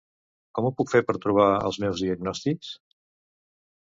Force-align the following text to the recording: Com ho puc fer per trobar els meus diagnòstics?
Com 0.59 0.69
ho 0.69 0.71
puc 0.79 0.93
fer 0.93 1.01
per 1.09 1.15
trobar 1.27 1.47
els 1.69 1.79
meus 1.85 2.03
diagnòstics? 2.07 2.73